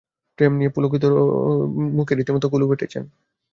প্রেম 0.39 0.51
নিয়ে 0.57 0.71
তো 0.99 1.07
মুখে 1.97 2.13
রীতিমতো 2.15 2.47
কুলুপ 2.49 2.69
এঁটেছেন। 2.71 3.03